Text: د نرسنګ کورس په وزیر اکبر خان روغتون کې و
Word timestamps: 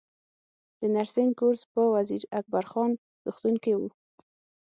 د 0.79 0.81
نرسنګ 0.93 1.31
کورس 1.39 1.61
په 1.73 1.81
وزیر 1.95 2.23
اکبر 2.39 2.63
خان 2.71 2.91
روغتون 3.25 3.55
کې 3.63 3.73
و 3.79 3.81